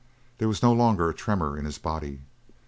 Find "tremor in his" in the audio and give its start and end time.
1.13-1.77